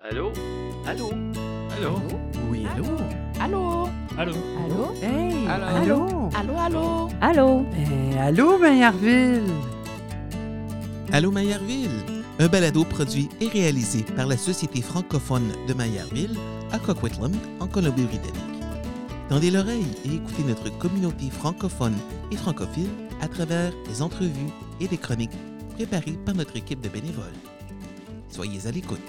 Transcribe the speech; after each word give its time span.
Allô? 0.00 0.30
Allô? 0.86 1.10
Allô? 1.76 2.00
Oui, 2.48 2.64
allô? 2.66 2.84
Allô? 3.40 3.88
Allô? 4.16 4.32
Allô? 4.64 4.94
Hey! 5.02 5.46
Allô? 5.48 5.66
Allô? 5.76 6.30
Allô, 6.34 6.56
allô? 6.56 7.08
Allô? 7.20 7.66
Eh, 7.74 8.16
allô, 8.20 8.58
Maillardville? 8.58 9.52
Allô 11.12 11.32
Maillardville, 11.32 12.22
un 12.38 12.46
balado 12.46 12.84
produit 12.84 13.28
et 13.40 13.48
réalisé 13.48 14.04
par 14.14 14.28
la 14.28 14.36
Société 14.36 14.82
francophone 14.82 15.50
de 15.66 15.74
Maillardville 15.74 16.38
à 16.70 16.78
Coquitlam, 16.78 17.32
en 17.58 17.66
Colombie-Britannique. 17.66 18.62
Tendez 19.28 19.50
l'oreille 19.50 19.96
et 20.04 20.14
écoutez 20.14 20.44
notre 20.44 20.70
communauté 20.78 21.28
francophone 21.28 21.96
et 22.30 22.36
francophile 22.36 22.90
à 23.20 23.26
travers 23.26 23.72
des 23.88 24.00
entrevues 24.00 24.52
et 24.80 24.86
des 24.86 24.96
chroniques 24.96 25.36
préparées 25.74 26.18
par 26.24 26.36
notre 26.36 26.56
équipe 26.56 26.80
de 26.80 26.88
bénévoles. 26.88 27.34
Soyez 28.28 28.64
à 28.66 28.70
l'écoute. 28.70 29.00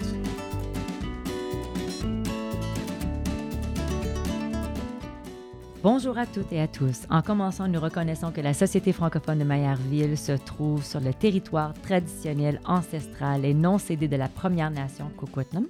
Bonjour 5.82 6.18
à 6.18 6.26
toutes 6.26 6.52
et 6.52 6.60
à 6.60 6.68
tous. 6.68 7.06
En 7.08 7.22
commençant, 7.22 7.66
nous 7.66 7.80
reconnaissons 7.80 8.32
que 8.32 8.42
la 8.42 8.52
Société 8.52 8.92
francophone 8.92 9.38
de 9.38 9.44
Maillardville 9.44 10.18
se 10.18 10.32
trouve 10.32 10.84
sur 10.84 11.00
le 11.00 11.14
territoire 11.14 11.72
traditionnel, 11.72 12.60
ancestral 12.66 13.46
et 13.46 13.54
non 13.54 13.78
cédé 13.78 14.06
de 14.06 14.16
la 14.16 14.28
Première 14.28 14.70
Nation 14.70 15.10
Coquitlam. 15.16 15.64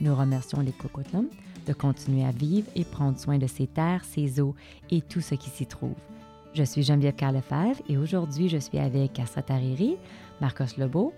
Nous 0.00 0.14
remercions 0.14 0.60
les 0.62 0.72
Coquitlam 0.72 1.26
de 1.66 1.74
continuer 1.74 2.24
à 2.24 2.30
vivre 2.30 2.68
et 2.74 2.84
prendre 2.84 3.18
soin 3.18 3.36
de 3.36 3.46
ses 3.46 3.66
terres, 3.66 4.02
ses 4.02 4.40
eaux 4.40 4.54
et 4.90 5.02
tout 5.02 5.20
ce 5.20 5.34
qui 5.34 5.50
s'y 5.50 5.66
trouve. 5.66 5.94
Je 6.54 6.62
suis 6.62 6.82
Geneviève 6.82 7.14
Carlefebvre 7.14 7.82
et 7.86 7.98
aujourd'hui, 7.98 8.48
je 8.48 8.56
suis 8.56 8.78
avec 8.78 9.12
Castrat 9.12 9.42
Tariri, 9.42 9.98
Marcos 10.40 10.78
Lebeau, 10.78 11.12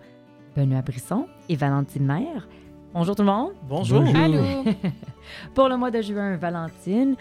Benoît 0.57 0.83
Brisson 0.83 1.29
et 1.49 1.55
Valentine 1.55 2.05
Maire. 2.05 2.49
Bonjour 2.93 3.15
tout 3.15 3.23
le 3.23 3.29
monde. 3.29 3.53
Bonjour. 3.69 4.03
Allô? 4.17 4.65
Pour 5.55 5.69
le 5.69 5.77
mois 5.77 5.93
de 5.93 6.03
juin, 6.03 6.37
Valentine 6.37 7.15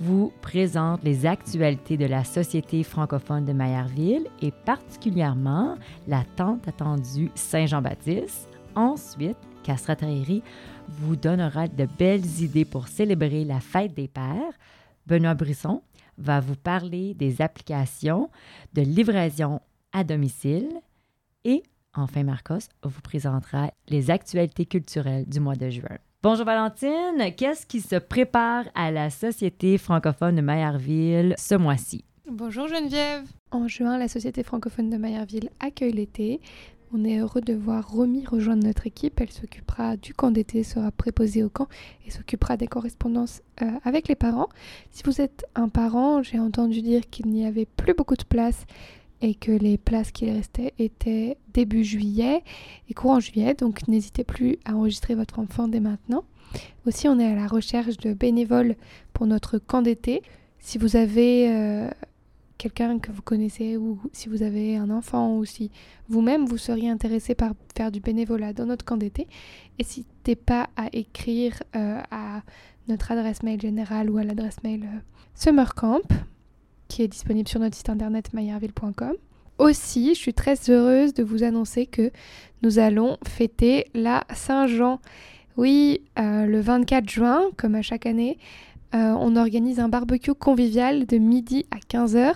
vous 0.00 0.32
présente 0.42 1.02
les 1.04 1.24
actualités 1.24 1.96
de 1.96 2.04
la 2.04 2.24
Société 2.24 2.82
francophone 2.82 3.44
de 3.44 3.52
Maillardville 3.52 4.26
et 4.42 4.50
particulièrement 4.50 5.76
la 6.06 6.24
tente 6.36 6.68
attendue 6.68 7.30
Saint-Jean-Baptiste. 7.34 8.48
Ensuite, 8.74 9.38
Castrat 9.62 9.96
Tariri 9.96 10.42
vous 10.88 11.16
donnera 11.16 11.66
de 11.66 11.86
belles 11.98 12.42
idées 12.42 12.66
pour 12.66 12.88
célébrer 12.88 13.44
la 13.44 13.60
fête 13.60 13.94
des 13.94 14.08
pères. 14.08 14.52
Benoît 15.06 15.34
Brisson 15.34 15.82
va 16.18 16.40
vous 16.40 16.56
parler 16.56 17.14
des 17.14 17.40
applications 17.40 18.30
de 18.74 18.82
livraison 18.82 19.60
à 19.92 20.04
domicile 20.04 20.68
et 21.44 21.62
enfin 21.94 22.22
Marcos 22.22 22.68
vous 22.82 23.00
présentera 23.00 23.70
les 23.88 24.10
actualités 24.10 24.66
culturelles 24.66 25.26
du 25.26 25.40
mois 25.40 25.56
de 25.56 25.70
juin. 25.70 25.98
Bonjour 26.28 26.44
Valentine, 26.44 27.32
qu'est-ce 27.36 27.66
qui 27.66 27.80
se 27.80 27.94
prépare 27.94 28.64
à 28.74 28.90
la 28.90 29.10
Société 29.10 29.78
francophone 29.78 30.34
de 30.34 30.40
Maillardville 30.40 31.36
ce 31.38 31.54
mois-ci? 31.54 32.04
Bonjour 32.28 32.66
Geneviève. 32.66 33.22
En 33.52 33.68
juin, 33.68 33.96
la 33.96 34.08
Société 34.08 34.42
francophone 34.42 34.90
de 34.90 34.96
Maillardville 34.96 35.50
accueille 35.60 35.92
l'été. 35.92 36.40
On 36.92 37.04
est 37.04 37.20
heureux 37.20 37.42
de 37.42 37.54
voir 37.54 37.88
Romy 37.88 38.26
rejoindre 38.26 38.66
notre 38.66 38.88
équipe. 38.88 39.20
Elle 39.20 39.30
s'occupera 39.30 39.96
du 39.96 40.14
camp 40.14 40.32
d'été, 40.32 40.64
sera 40.64 40.90
préposée 40.90 41.44
au 41.44 41.48
camp 41.48 41.68
et 42.04 42.10
s'occupera 42.10 42.56
des 42.56 42.66
correspondances 42.66 43.40
euh, 43.62 43.70
avec 43.84 44.08
les 44.08 44.16
parents. 44.16 44.48
Si 44.90 45.04
vous 45.04 45.20
êtes 45.20 45.46
un 45.54 45.68
parent, 45.68 46.24
j'ai 46.24 46.40
entendu 46.40 46.82
dire 46.82 47.08
qu'il 47.08 47.28
n'y 47.28 47.46
avait 47.46 47.66
plus 47.66 47.94
beaucoup 47.94 48.16
de 48.16 48.24
place 48.24 48.66
et 49.22 49.34
que 49.34 49.52
les 49.52 49.78
places 49.78 50.10
qui 50.10 50.30
restaient 50.30 50.74
étaient 50.78 51.36
début 51.52 51.84
juillet 51.84 52.42
et 52.88 52.94
courant 52.94 53.20
juillet. 53.20 53.54
Donc 53.54 53.86
n'hésitez 53.88 54.24
plus 54.24 54.58
à 54.64 54.74
enregistrer 54.74 55.14
votre 55.14 55.38
enfant 55.38 55.68
dès 55.68 55.80
maintenant. 55.80 56.24
Aussi, 56.86 57.08
on 57.08 57.18
est 57.18 57.26
à 57.26 57.34
la 57.34 57.46
recherche 57.46 57.96
de 57.98 58.12
bénévoles 58.12 58.76
pour 59.12 59.26
notre 59.26 59.58
camp 59.58 59.82
d'été. 59.82 60.22
Si 60.58 60.78
vous 60.78 60.96
avez 60.96 61.50
euh, 61.50 61.90
quelqu'un 62.58 62.98
que 62.98 63.12
vous 63.12 63.22
connaissez 63.22 63.76
ou 63.76 63.98
si 64.12 64.28
vous 64.28 64.42
avez 64.42 64.76
un 64.76 64.90
enfant 64.90 65.36
ou 65.36 65.44
si 65.44 65.70
vous-même 66.08 66.46
vous 66.46 66.58
seriez 66.58 66.88
intéressé 66.88 67.34
par 67.34 67.52
faire 67.76 67.90
du 67.90 68.00
bénévolat 68.00 68.52
dans 68.52 68.66
notre 68.66 68.84
camp 68.84 68.96
d'été, 68.96 69.26
n'hésitez 69.78 70.36
pas 70.36 70.68
à 70.76 70.88
écrire 70.92 71.62
euh, 71.74 72.00
à 72.10 72.42
notre 72.88 73.12
adresse 73.12 73.42
mail 73.42 73.60
générale 73.60 74.10
ou 74.10 74.18
à 74.18 74.24
l'adresse 74.24 74.62
mail 74.62 74.84
euh, 74.84 74.98
Summercamp 75.34 76.02
qui 76.88 77.02
est 77.02 77.08
disponible 77.08 77.48
sur 77.48 77.60
notre 77.60 77.76
site 77.76 77.88
internet 77.88 78.32
maillardville.com. 78.32 79.14
Aussi, 79.58 80.14
je 80.14 80.18
suis 80.18 80.34
très 80.34 80.56
heureuse 80.68 81.14
de 81.14 81.22
vous 81.22 81.42
annoncer 81.42 81.86
que 81.86 82.10
nous 82.62 82.78
allons 82.78 83.16
fêter 83.26 83.86
la 83.94 84.24
Saint-Jean. 84.34 85.00
Oui, 85.56 86.02
euh, 86.18 86.44
le 86.44 86.60
24 86.60 87.08
juin, 87.08 87.42
comme 87.56 87.74
à 87.74 87.82
chaque 87.82 88.04
année, 88.04 88.38
euh, 88.94 89.14
on 89.18 89.34
organise 89.36 89.80
un 89.80 89.88
barbecue 89.88 90.34
convivial 90.34 91.06
de 91.06 91.16
midi 91.16 91.64
à 91.70 91.78
15h. 91.78 92.34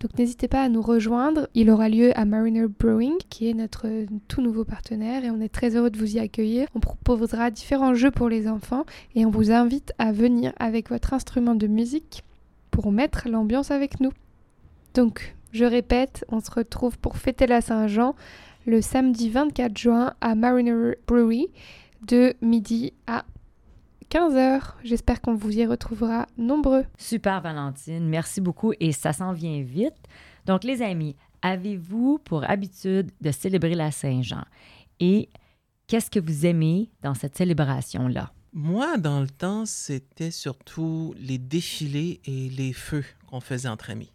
Donc 0.00 0.16
n'hésitez 0.16 0.46
pas 0.46 0.62
à 0.62 0.68
nous 0.68 0.82
rejoindre. 0.82 1.48
Il 1.54 1.70
aura 1.70 1.88
lieu 1.88 2.16
à 2.16 2.24
Mariner 2.24 2.66
Brewing, 2.68 3.16
qui 3.30 3.48
est 3.48 3.54
notre 3.54 3.86
tout 4.28 4.42
nouveau 4.42 4.64
partenaire, 4.64 5.24
et 5.24 5.30
on 5.30 5.40
est 5.40 5.48
très 5.48 5.74
heureux 5.74 5.90
de 5.90 5.98
vous 5.98 6.16
y 6.16 6.20
accueillir. 6.20 6.68
On 6.74 6.80
proposera 6.80 7.50
différents 7.50 7.94
jeux 7.94 8.12
pour 8.12 8.28
les 8.28 8.46
enfants 8.46 8.84
et 9.14 9.26
on 9.26 9.30
vous 9.30 9.50
invite 9.50 9.92
à 9.98 10.12
venir 10.12 10.52
avec 10.60 10.90
votre 10.90 11.14
instrument 11.14 11.54
de 11.54 11.66
musique 11.66 12.22
pour 12.78 12.92
mettre 12.92 13.28
l'ambiance 13.28 13.72
avec 13.72 13.98
nous. 13.98 14.12
Donc, 14.94 15.34
je 15.50 15.64
répète, 15.64 16.24
on 16.28 16.38
se 16.38 16.48
retrouve 16.48 16.96
pour 16.96 17.16
fêter 17.16 17.48
la 17.48 17.60
Saint-Jean 17.60 18.14
le 18.66 18.80
samedi 18.82 19.30
24 19.30 19.76
juin 19.76 20.14
à 20.20 20.36
Mariner 20.36 20.94
Brewery 21.08 21.48
de 22.06 22.34
midi 22.40 22.92
à 23.08 23.24
15h. 24.12 24.74
J'espère 24.84 25.20
qu'on 25.20 25.34
vous 25.34 25.58
y 25.58 25.66
retrouvera 25.66 26.28
nombreux. 26.38 26.84
Super 26.96 27.40
Valentine, 27.40 28.08
merci 28.08 28.40
beaucoup 28.40 28.72
et 28.78 28.92
ça 28.92 29.12
s'en 29.12 29.32
vient 29.32 29.60
vite. 29.60 29.98
Donc 30.46 30.62
les 30.62 30.80
amis, 30.80 31.16
avez-vous 31.42 32.20
pour 32.20 32.48
habitude 32.48 33.10
de 33.20 33.32
célébrer 33.32 33.74
la 33.74 33.90
Saint-Jean? 33.90 34.44
Et 35.00 35.30
qu'est-ce 35.88 36.12
que 36.12 36.20
vous 36.20 36.46
aimez 36.46 36.92
dans 37.02 37.14
cette 37.14 37.36
célébration-là? 37.36 38.30
Moi, 38.52 38.96
dans 38.96 39.20
le 39.20 39.28
temps, 39.28 39.66
c'était 39.66 40.30
surtout 40.30 41.14
les 41.18 41.38
défilés 41.38 42.20
et 42.24 42.48
les 42.48 42.72
feux 42.72 43.04
qu'on 43.28 43.40
faisait 43.40 43.68
entre 43.68 43.90
amis. 43.90 44.10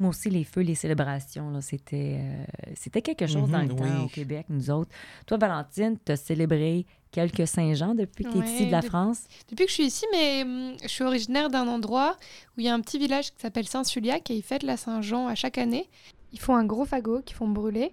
Moi 0.00 0.10
aussi, 0.10 0.30
les 0.30 0.44
feux, 0.44 0.60
les 0.60 0.76
célébrations, 0.76 1.60
c'était, 1.60 2.18
euh, 2.20 2.44
c'était 2.76 3.02
quelque 3.02 3.26
chose 3.26 3.50
dans 3.50 3.62
le 3.62 3.68
Mhm, 3.68 3.76
temps 3.76 4.04
au 4.04 4.08
Québec, 4.08 4.46
nous 4.48 4.70
autres. 4.70 4.90
Toi, 5.26 5.38
Valentine, 5.38 5.96
tu 6.04 6.12
as 6.12 6.16
célébré 6.16 6.86
quelques 7.10 7.48
Saint-Jean 7.48 7.94
depuis 7.96 8.24
que 8.24 8.30
tu 8.30 8.36
es 8.36 8.40
Ouais, 8.40 8.46
ici 8.46 8.66
de 8.66 8.70
la 8.70 8.80
de- 8.82 8.86
France? 8.86 9.24
Depuis 9.50 9.64
que 9.64 9.70
je 9.70 9.74
suis 9.74 9.86
ici, 9.86 10.04
mais 10.12 10.42
hum, 10.44 10.76
je 10.82 10.86
suis 10.88 11.02
originaire 11.02 11.48
d'un 11.50 11.66
endroit 11.66 12.16
où 12.56 12.60
il 12.60 12.66
y 12.66 12.68
a 12.68 12.74
un 12.74 12.80
petit 12.80 12.98
village 12.98 13.30
qui 13.32 13.40
s'appelle 13.40 13.66
Saint-Suliac 13.66 14.30
et 14.30 14.36
ils 14.36 14.42
fêtent 14.42 14.62
la 14.62 14.76
Saint-Jean 14.76 15.26
à 15.26 15.34
chaque 15.34 15.58
année. 15.58 15.88
Ils 16.32 16.38
font 16.38 16.54
un 16.54 16.64
gros 16.64 16.84
fagot 16.84 17.22
qu'ils 17.22 17.36
font 17.36 17.48
brûler. 17.48 17.92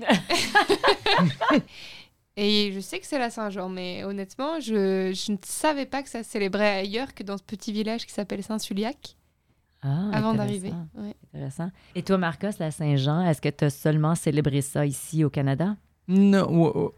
et 2.40 2.72
je 2.72 2.80
sais 2.80 2.98
que 3.00 3.06
c'est 3.06 3.18
la 3.18 3.30
Saint-Jean, 3.30 3.68
mais 3.68 4.04
honnêtement, 4.04 4.60
je, 4.60 5.12
je 5.12 5.32
ne 5.32 5.36
savais 5.44 5.86
pas 5.86 6.02
que 6.02 6.08
ça 6.08 6.22
se 6.22 6.30
célébrait 6.30 6.78
ailleurs 6.80 7.14
que 7.14 7.22
dans 7.22 7.36
ce 7.36 7.42
petit 7.42 7.72
village 7.72 8.06
qui 8.06 8.12
s'appelle 8.12 8.42
Saint-Suliac 8.42 9.16
Ah, 9.82 10.10
avant 10.12 10.34
d'arriver. 10.34 10.72
Ouais. 10.94 11.14
Intéressant. 11.34 11.70
Et 11.94 12.02
toi, 12.02 12.18
Marcos, 12.18 12.50
la 12.60 12.70
Saint-Jean, 12.70 13.22
est-ce 13.26 13.40
que 13.40 13.48
tu 13.48 13.64
as 13.64 13.70
seulement 13.70 14.14
célébré 14.14 14.60
ça 14.62 14.86
ici 14.86 15.24
au 15.24 15.30
Canada? 15.30 15.76
Non, 16.08 16.46
ou- 16.50 16.78
ou- 16.78 16.90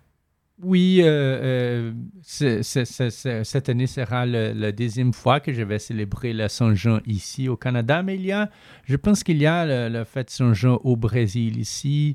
oui, 0.62 1.00
euh, 1.02 1.90
euh, 2.42 2.62
cette 2.62 3.68
année 3.70 3.86
sera 3.86 4.26
le- 4.26 4.52
la 4.52 4.72
deuxième 4.72 5.12
fois 5.14 5.40
que 5.40 5.52
je 5.54 5.62
vais 5.62 5.78
célébrer 5.78 6.34
la 6.34 6.50
Saint-Jean 6.50 7.00
ici 7.06 7.48
au 7.48 7.56
Canada, 7.56 8.02
mais 8.02 8.16
il 8.16 8.26
y 8.26 8.32
a, 8.32 8.50
je 8.84 8.96
pense 8.96 9.24
qu'il 9.24 9.38
y 9.38 9.46
a 9.46 9.64
le- 9.64 9.88
la 9.92 10.04
fête 10.04 10.28
Saint-Jean 10.28 10.78
au 10.84 10.96
Brésil 10.96 11.58
ici. 11.58 12.14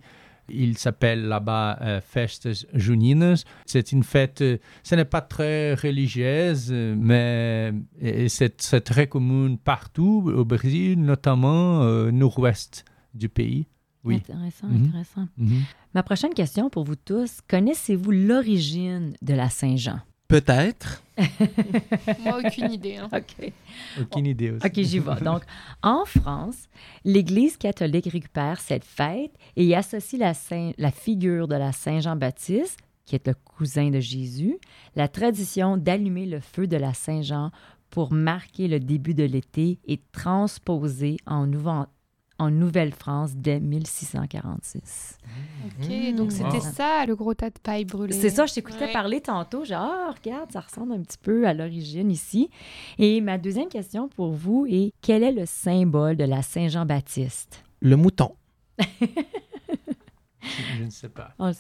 Il 0.49 0.77
s'appelle 0.77 1.27
là-bas 1.27 1.77
euh, 1.81 2.01
Festas 2.01 2.65
Juninas. 2.73 3.43
C'est 3.65 3.91
une 3.91 4.03
fête, 4.03 4.41
euh, 4.41 4.57
ce 4.83 4.95
n'est 4.95 5.05
pas 5.05 5.21
très 5.21 5.73
religieuse, 5.73 6.69
euh, 6.71 6.95
mais 6.97 7.73
et 7.99 8.29
c'est 8.29 8.83
très 8.83 9.07
commun 9.07 9.55
partout 9.55 10.31
au 10.35 10.45
Brésil, 10.45 10.99
notamment 11.01 11.79
au 11.81 12.11
nord-ouest 12.11 12.85
du 13.13 13.29
pays. 13.29 13.67
Oui. 14.03 14.15
Intéressant, 14.17 14.67
Mhm. 14.67 14.85
intéressant. 14.85 15.27
Mhm. 15.37 15.61
Ma 15.95 16.03
prochaine 16.03 16.33
question 16.33 16.69
pour 16.69 16.83
vous 16.83 16.95
tous, 16.95 17.39
connaissez-vous 17.49 18.11
l'origine 18.11 19.13
de 19.23 19.33
la 19.33 19.49
Saint-Jean? 19.49 19.99
Peut-être. 20.27 21.03
Moi, 22.23 22.39
aucune 22.45 22.71
idée. 22.71 22.97
hein. 22.97 23.09
OK. 23.15 23.51
Aucune 24.01 24.25
idée 24.25 24.51
aussi. 24.51 24.65
OK, 24.65 24.73
j'y 24.75 24.99
vais. 24.99 25.15
Donc, 25.21 25.43
en 25.83 26.03
France, 26.05 26.67
l'Église 27.03 27.57
catholique 27.57 28.09
récupère 28.11 28.59
cette 28.59 28.83
fête 28.83 29.31
et 29.55 29.63
y 29.65 29.75
associe 29.75 30.19
la, 30.19 30.33
Saint- 30.33 30.71
la 30.77 30.91
figure 30.91 31.47
de 31.47 31.55
la 31.55 31.71
Saint-Jean-Baptiste, 31.71 32.79
qui 33.05 33.15
est 33.15 33.27
le 33.27 33.35
cousin 33.35 33.91
de 33.91 33.99
Jésus, 33.99 34.57
la 34.95 35.07
tradition 35.07 35.77
d'allumer 35.77 36.25
le 36.25 36.39
feu 36.39 36.65
de 36.67 36.75
la 36.77 36.93
Saint-Jean 36.93 37.51
pour 37.91 38.11
marquer 38.11 38.67
le 38.67 38.79
début 38.79 39.13
de 39.13 39.23
l'été 39.23 39.77
et 39.87 40.01
transposer 40.11 41.17
en, 41.27 41.47
en 42.37 42.51
Nouvelle-France 42.51 43.31
dès 43.35 43.59
1646. 43.59 45.17
OK, 45.65 46.15
donc 46.15 46.31
c'était 46.31 46.57
Wow. 46.57 46.73
ça, 46.73 47.05
le 47.05 47.15
gros 47.15 47.33
tas 47.33 47.49
de 47.49 47.59
paille 47.63 47.85
brûlée. 47.85 48.13
C'est 48.13 48.29
ça, 48.29 48.45
je 48.45 48.53
t'écoutais 48.53 48.85
Ouais. 48.87 48.91
parler 48.93 49.21
tantôt. 49.21 49.63
J'ai 49.63 49.73
ah, 49.75 50.13
regarde, 50.15 50.51
ça 50.51 50.59
ressemble 50.59 50.93
un 50.93 51.01
petit 51.01 51.17
peu 51.17 51.47
à 51.47 51.53
l'origine 51.53 52.11
ici. 52.11 52.49
Et 52.97 53.21
ma 53.21 53.37
deuxième 53.37 53.69
question 53.69 54.09
pour 54.09 54.31
vous 54.33 54.65
est 54.69 54.91
quel 55.01 55.23
est 55.23 55.31
le 55.31 55.45
symbole 55.45 56.17
de 56.17 56.25
la 56.25 56.41
Saint-Jean-Baptiste? 56.41 57.63
Le 57.81 57.95
mouton. 57.95 58.35
Je 60.77 60.83
ne 60.83 60.89
sais 60.89 61.09
pas. 61.09 61.33
Ah. 61.39 61.51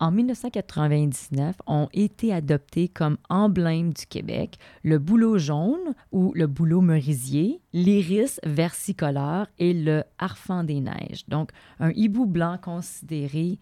En 0.00 0.10
1999, 0.10 1.56
ont 1.66 1.88
été 1.92 2.32
adoptés 2.32 2.88
comme 2.88 3.18
emblème 3.28 3.92
du 3.92 4.06
Québec 4.06 4.58
le 4.82 4.98
bouleau 4.98 5.38
jaune 5.38 5.94
ou 6.12 6.32
le 6.34 6.46
bouleau 6.46 6.80
merisier, 6.80 7.60
l'iris 7.72 8.40
versicolore 8.44 9.46
et 9.58 9.72
le 9.74 10.04
harfang 10.18 10.64
des 10.64 10.80
neiges. 10.80 11.26
Donc, 11.28 11.50
un 11.80 11.90
hibou 11.90 12.26
blanc 12.26 12.58
considéré 12.62 13.58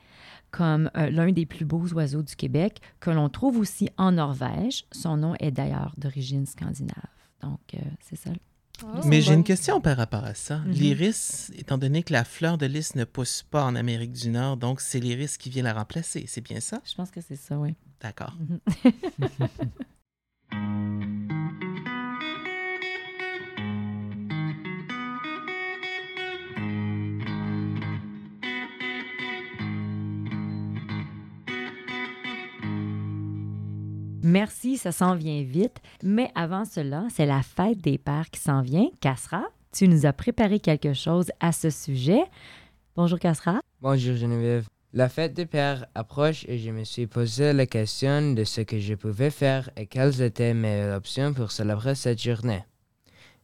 comme 0.50 0.90
euh, 0.96 1.10
l'un 1.10 1.32
des 1.32 1.44
plus 1.44 1.64
beaux 1.64 1.86
oiseaux 1.92 2.22
du 2.22 2.34
Québec, 2.34 2.80
que 3.00 3.10
l'on 3.10 3.28
trouve 3.28 3.58
aussi 3.58 3.90
en 3.98 4.12
Norvège. 4.12 4.84
Son 4.92 5.16
nom 5.18 5.34
est 5.38 5.50
d'ailleurs 5.50 5.94
d'origine 5.98 6.46
scandinave. 6.46 6.94
Donc, 7.42 7.60
euh, 7.74 7.78
c'est 8.00 8.16
ça. 8.16 8.30
Oh. 8.82 9.00
Mais 9.04 9.20
j'ai 9.20 9.30
bon. 9.32 9.38
une 9.38 9.44
question 9.44 9.80
par 9.80 9.96
rapport 9.96 10.24
à 10.24 10.34
ça. 10.34 10.58
Mhm. 10.58 10.70
L'iris, 10.72 11.50
étant 11.56 11.78
donné 11.78 12.02
que 12.02 12.12
la 12.12 12.24
fleur 12.24 12.58
de 12.58 12.66
lys 12.66 12.94
ne 12.94 13.04
pousse 13.04 13.44
pas 13.50 13.64
en 13.64 13.74
Amérique 13.74 14.12
du 14.12 14.28
Nord, 14.28 14.56
donc 14.56 14.80
c'est 14.80 15.00
l'iris 15.00 15.36
qui 15.38 15.50
vient 15.50 15.62
la 15.62 15.74
remplacer. 15.74 16.24
C'est 16.28 16.40
bien 16.40 16.60
ça? 16.60 16.80
Je 16.84 16.94
pense 16.94 17.10
que 17.10 17.20
c'est 17.20 17.36
ça, 17.36 17.58
oui. 17.58 17.74
D'accord. 18.00 18.34
Merci, 34.26 34.76
ça 34.76 34.90
s'en 34.90 35.14
vient 35.14 35.44
vite. 35.44 35.76
Mais 36.02 36.32
avant 36.34 36.64
cela, 36.64 37.04
c'est 37.14 37.26
la 37.26 37.42
fête 37.42 37.80
des 37.80 37.96
pères 37.96 38.28
qui 38.28 38.40
s'en 38.40 38.60
vient. 38.60 38.88
Cassera, 39.00 39.44
tu 39.72 39.86
nous 39.86 40.04
as 40.04 40.12
préparé 40.12 40.58
quelque 40.58 40.94
chose 40.94 41.30
à 41.38 41.52
ce 41.52 41.70
sujet. 41.70 42.24
Bonjour 42.96 43.20
Cassera. 43.20 43.60
Bonjour 43.80 44.16
Geneviève. 44.16 44.66
La 44.92 45.08
fête 45.08 45.32
des 45.32 45.46
pères 45.46 45.86
approche 45.94 46.44
et 46.48 46.58
je 46.58 46.72
me 46.72 46.82
suis 46.82 47.06
posé 47.06 47.52
la 47.52 47.66
question 47.66 48.32
de 48.32 48.42
ce 48.42 48.62
que 48.62 48.80
je 48.80 48.94
pouvais 48.94 49.30
faire 49.30 49.70
et 49.76 49.86
quelles 49.86 50.20
étaient 50.20 50.54
mes 50.54 50.92
options 50.92 51.32
pour 51.32 51.52
célébrer 51.52 51.94
cette 51.94 52.20
journée. 52.20 52.64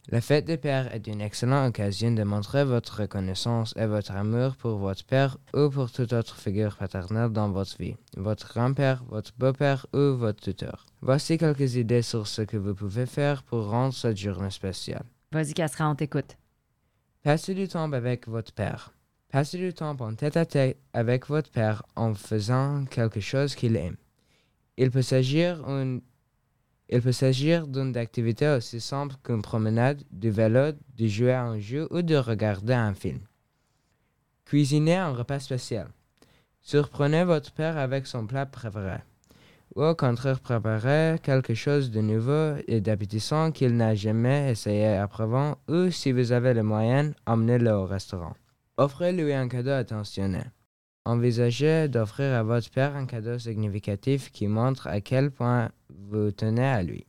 La 0.09 0.21
fête 0.21 0.45
des 0.45 0.57
pères 0.59 0.93
est 0.93 1.07
une 1.07 1.21
excellente 1.21 1.69
occasion 1.69 2.11
de 2.11 2.25
montrer 2.25 2.65
votre 2.65 3.03
reconnaissance 3.03 3.73
et 3.77 3.87
votre 3.87 4.11
amour 4.13 4.57
pour 4.57 4.79
votre 4.79 5.05
père 5.05 5.39
ou 5.55 5.71
pour 5.71 5.93
toute 5.93 6.13
autre 6.13 6.37
figure 6.37 6.77
paternelle 6.77 7.31
dans 7.31 7.51
votre 7.51 7.77
vie, 7.79 7.95
votre 8.17 8.53
grand-père, 8.53 9.05
votre 9.09 9.31
beau-père 9.39 9.87
ou 9.95 10.17
votre 10.17 10.41
tuteur. 10.43 10.87
Voici 11.03 11.39
quelques 11.39 11.77
idées 11.77 12.03
sur 12.03 12.27
ce 12.27 12.43
que 12.43 12.57
vous 12.57 12.75
pouvez 12.75 13.07
faire 13.07 13.45
pour 13.45 13.71
rendre 13.71 13.95
cette 13.95 14.17
journée 14.17 14.51
spéciale. 14.51 15.05
Vas-y 15.31 15.55
Cassera, 15.55 15.89
on 15.89 15.95
t'écoute. 15.95 16.37
Passez 17.23 17.55
du 17.55 17.69
temps 17.69 17.91
avec 17.93 18.27
votre 18.27 18.53
père. 18.53 18.93
Passez 19.31 19.57
du 19.57 19.73
temps 19.73 19.97
en 19.99 20.15
tête 20.15 20.37
à 20.37 20.45
tête 20.45 20.79
avec 20.93 21.29
votre 21.29 21.51
père 21.51 21.85
en 21.95 22.13
faisant 22.15 22.85
quelque 22.87 23.21
chose 23.21 23.55
qu'il 23.55 23.77
aime. 23.77 23.97
Il 24.77 24.91
peut 24.91 25.01
s'agir 25.03 25.63
une- 25.69 26.03
il 26.95 27.01
peut 27.01 27.13
s'agir 27.13 27.67
d'une 27.67 27.97
activité 27.97 28.47
aussi 28.49 28.79
simple 28.79 29.17
qu'une 29.25 29.41
promenade, 29.41 30.03
du 30.11 30.31
vélo, 30.31 30.73
de 30.99 31.07
jouer 31.07 31.33
à 31.33 31.43
un 31.43 31.59
jeu 31.59 31.89
ou 31.91 32.03
de 32.03 32.17
regarder 32.17 32.75
un 32.75 32.93
film. 32.93 33.21
Cuisinez 34.45 34.97
un 34.97 35.13
repas 35.13 35.41
spécial. 35.41 35.89
Surprenez 36.61 37.25
votre 37.25 37.51
père 37.53 37.79
avec 37.79 38.07
son 38.07 38.27
plat 38.27 38.45
préféré. 38.45 38.99
Ou 39.75 39.85
au 39.85 39.95
contraire, 39.95 40.41
préparez 40.41 41.17
quelque 41.23 41.55
chose 41.55 41.91
de 41.91 42.03
nouveau 42.03 42.57
et 42.69 42.83
d'appétissant 42.83 43.53
qu'il 43.53 43.75
n'a 43.75 43.95
jamais 43.95 44.51
essayé 44.51 45.01
auparavant, 45.03 45.57
ou 45.69 45.91
si 45.91 46.13
vous 46.13 46.31
avez 46.31 46.53
les 46.53 46.63
moyens, 46.63 47.15
emmenez-le 47.25 47.71
au 47.73 47.87
restaurant. 47.87 48.35
Offrez-lui 48.77 49.33
un 49.33 49.49
cadeau 49.49 49.71
attentionné. 49.71 50.43
Envisagez 51.05 51.89
d'offrir 51.89 52.33
à 52.35 52.45
votre 52.45 52.71
père 52.71 52.95
un 52.95 53.07
cadeau 53.07 53.39
significatif 53.39 54.31
qui 54.31 54.47
montre 54.47 54.87
à 54.87 55.01
quel 55.01 55.33
point 55.33 55.71
vous 55.89 56.31
tenez 56.31 56.65
à 56.65 56.83
lui. 56.83 57.07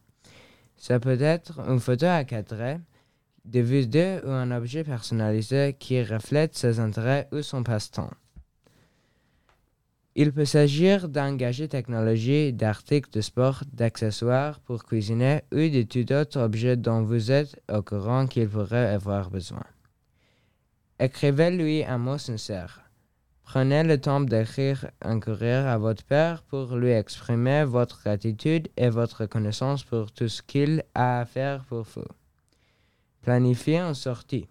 Ça 0.77 0.99
peut 0.99 1.21
être 1.21 1.59
une 1.69 1.79
photo 1.79 2.07
à 2.07 2.23
cadrer, 2.23 2.79
des 3.45 3.61
vidéos 3.61 4.25
ou 4.25 4.31
un 4.31 4.51
objet 4.51 4.83
personnalisé 4.83 5.75
qui 5.77 6.01
reflète 6.01 6.55
ses 6.55 6.79
intérêts 6.79 7.27
ou 7.31 7.41
son 7.41 7.61
passe-temps. 7.63 8.11
Il 10.15 10.31
peut 10.31 10.45
s'agir 10.45 11.09
d'un 11.09 11.35
gadget 11.35 11.71
technologie, 11.71 12.53
d'articles 12.53 13.09
de 13.11 13.21
sport, 13.21 13.63
d'accessoires 13.73 14.59
pour 14.59 14.83
cuisiner 14.83 15.41
ou 15.51 15.57
de 15.57 15.83
tout 15.83 16.11
autre 16.13 16.39
objet 16.39 16.77
dont 16.77 17.01
vous 17.01 17.31
êtes 17.31 17.59
au 17.71 17.81
courant 17.81 18.27
qu'il 18.27 18.47
pourrait 18.47 18.93
avoir 18.93 19.29
besoin. 19.29 19.63
Écrivez-lui 20.99 21.83
un 21.83 21.97
mot 21.97 22.19
sincère. 22.19 22.82
Prenez 23.43 23.83
le 23.83 23.99
temps 23.99 24.21
d'écrire 24.21 24.89
un 25.01 25.19
courrier 25.19 25.51
à 25.51 25.77
votre 25.77 26.03
père 26.03 26.41
pour 26.43 26.75
lui 26.75 26.91
exprimer 26.91 27.65
votre 27.65 28.01
gratitude 28.01 28.69
et 28.77 28.89
votre 28.89 29.21
reconnaissance 29.21 29.83
pour 29.83 30.11
tout 30.11 30.27
ce 30.27 30.41
qu'il 30.41 30.83
a 30.95 31.19
à 31.19 31.25
faire 31.25 31.63
pour 31.65 31.83
vous. 31.83 32.07
Planifiez 33.21 33.79
une 33.79 33.93
sortie. 33.93 34.47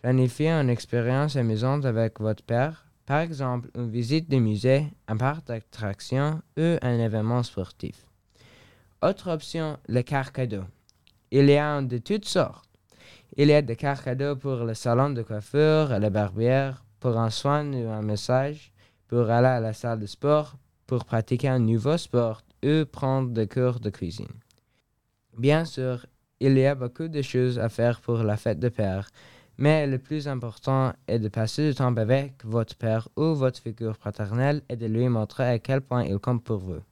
Planifiez 0.00 0.50
une 0.50 0.70
expérience 0.70 1.36
amusante 1.36 1.84
avec 1.84 2.20
votre 2.20 2.42
père, 2.42 2.86
par 3.06 3.20
exemple 3.20 3.70
une 3.76 3.90
visite 3.90 4.28
de 4.28 4.38
musée, 4.38 4.86
un 5.06 5.16
parc 5.16 5.46
d'attractions 5.46 6.42
ou 6.56 6.76
un 6.82 6.98
événement 6.98 7.42
sportif. 7.42 8.06
Autre 9.02 9.30
option, 9.30 9.78
le 9.88 10.02
car. 10.02 10.30
Il 11.30 11.48
y 11.48 11.60
en 11.60 11.78
a 11.78 11.82
de 11.82 11.98
toutes 11.98 12.24
sortes. 12.24 12.68
Il 13.36 13.48
y 13.48 13.54
a 13.54 13.62
des 13.62 13.76
cartes 13.76 14.04
cadeaux 14.04 14.36
pour 14.36 14.64
le 14.64 14.74
salon 14.74 15.10
de 15.10 15.22
coiffure 15.22 15.98
la 15.98 16.10
barbière, 16.10 16.84
pour 17.02 17.18
un 17.18 17.30
soin 17.30 17.66
ou 17.72 17.88
un 17.90 18.00
message, 18.00 18.72
pour 19.08 19.28
aller 19.28 19.48
à 19.48 19.60
la 19.60 19.72
salle 19.72 19.98
de 19.98 20.06
sport, 20.06 20.54
pour 20.86 21.04
pratiquer 21.04 21.48
un 21.48 21.58
nouveau 21.58 21.96
sport 21.96 22.42
ou 22.64 22.86
prendre 22.86 23.30
des 23.30 23.48
cours 23.48 23.80
de 23.80 23.90
cuisine. 23.90 24.36
Bien 25.36 25.64
sûr, 25.64 26.06
il 26.38 26.56
y 26.56 26.64
a 26.64 26.76
beaucoup 26.76 27.08
de 27.08 27.20
choses 27.20 27.58
à 27.58 27.68
faire 27.68 28.00
pour 28.00 28.18
la 28.22 28.36
fête 28.36 28.60
de 28.60 28.68
père, 28.68 29.08
mais 29.58 29.84
le 29.88 29.98
plus 29.98 30.28
important 30.28 30.92
est 31.08 31.18
de 31.18 31.28
passer 31.28 31.70
du 31.70 31.74
temps 31.74 31.94
avec 31.96 32.44
votre 32.44 32.76
père 32.76 33.08
ou 33.16 33.34
votre 33.34 33.60
figure 33.60 33.98
paternelle 33.98 34.62
et 34.68 34.76
de 34.76 34.86
lui 34.86 35.08
montrer 35.08 35.48
à 35.48 35.58
quel 35.58 35.80
point 35.80 36.04
il 36.04 36.18
compte 36.20 36.44
pour 36.44 36.58
vous. 36.58 36.82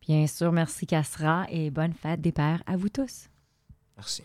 Bien 0.00 0.26
sûr, 0.26 0.50
merci 0.50 0.86
Cassera 0.86 1.46
et 1.50 1.70
bonne 1.70 1.92
fête 1.92 2.20
des 2.20 2.32
pères 2.32 2.64
à 2.66 2.76
vous 2.76 2.88
tous. 2.88 3.28
Merci. 3.96 4.24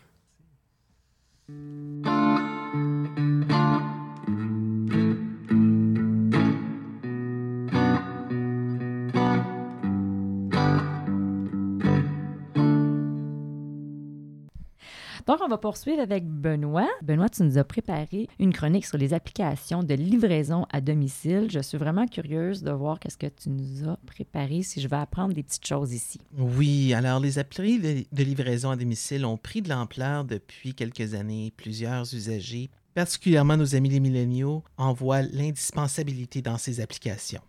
On 15.44 15.48
va 15.48 15.58
poursuivre 15.58 16.00
avec 16.00 16.24
Benoît. 16.26 16.88
Benoît, 17.02 17.28
tu 17.28 17.42
nous 17.42 17.58
as 17.58 17.64
préparé 17.64 18.28
une 18.38 18.52
chronique 18.52 18.86
sur 18.86 18.98
les 18.98 19.12
applications 19.12 19.82
de 19.82 19.94
livraison 19.94 20.66
à 20.72 20.80
domicile. 20.80 21.48
Je 21.50 21.60
suis 21.60 21.78
vraiment 21.78 22.06
curieuse 22.06 22.62
de 22.62 22.70
voir 22.70 23.00
qu'est-ce 23.00 23.18
que 23.18 23.26
tu 23.26 23.50
nous 23.50 23.88
as 23.88 23.96
préparé, 24.06 24.62
si 24.62 24.80
je 24.80 24.88
vais 24.88 24.96
apprendre 24.96 25.34
des 25.34 25.42
petites 25.42 25.66
choses 25.66 25.92
ici. 25.92 26.20
Oui, 26.38 26.94
alors 26.94 27.18
les 27.18 27.38
applis 27.38 27.78
de, 27.80 28.22
livraison 28.22 28.70
à 28.70 28.76
domicile 28.76 29.24
ont 29.24 29.36
pris 29.36 29.62
de 29.62 29.68
l'ampleur 29.68 30.24
depuis 30.24 30.74
quelques 30.74 31.14
années. 31.14 31.52
Plusieurs 31.56 32.02
usagers, 32.14 32.70
particulièrement 32.94 33.56
nos 33.56 33.74
amis 33.74 33.88
les 33.88 34.00
milléniaux, 34.00 34.62
en 34.76 34.92
voient 34.92 35.22
l'indispensabilité 35.22 36.42
dans 36.42 36.58
ces 36.58 36.80
applications. 36.80 37.42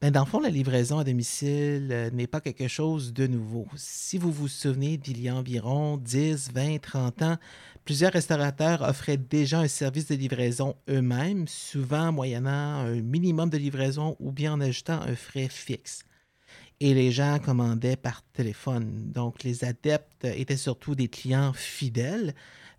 Ben, 0.00 0.12
dans 0.12 0.20
le 0.20 0.26
fond, 0.26 0.38
la 0.38 0.48
livraison 0.48 0.98
à 0.98 1.04
domicile 1.04 1.88
euh, 1.90 2.10
n'est 2.10 2.28
pas 2.28 2.40
quelque 2.40 2.68
chose 2.68 3.12
de 3.12 3.26
nouveau. 3.26 3.66
Si 3.74 4.16
vous 4.16 4.30
vous 4.30 4.46
souvenez 4.46 4.96
d'il 4.96 5.20
y 5.20 5.28
a 5.28 5.34
environ 5.34 5.96
10, 5.96 6.52
20, 6.52 6.78
30 6.80 7.22
ans, 7.22 7.36
plusieurs 7.84 8.12
restaurateurs 8.12 8.82
offraient 8.82 9.16
déjà 9.16 9.58
un 9.58 9.66
service 9.66 10.06
de 10.06 10.14
livraison 10.14 10.76
eux-mêmes, 10.88 11.48
souvent 11.48 12.12
moyennant 12.12 12.84
un 12.84 13.00
minimum 13.00 13.50
de 13.50 13.58
livraison 13.58 14.16
ou 14.20 14.30
bien 14.30 14.52
en 14.52 14.60
ajoutant 14.60 15.00
un 15.02 15.16
frais 15.16 15.48
fixe 15.48 16.04
et 16.80 16.94
les 16.94 17.10
gens 17.10 17.38
commandaient 17.40 17.96
par 17.96 18.22
téléphone. 18.32 19.10
Donc, 19.12 19.42
les 19.42 19.64
adeptes 19.64 20.24
étaient 20.24 20.56
surtout 20.56 20.94
des 20.94 21.08
clients 21.08 21.52
fidèles, 21.52 22.34